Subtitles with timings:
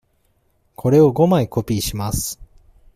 [0.75, 2.39] これを五枚コピーします。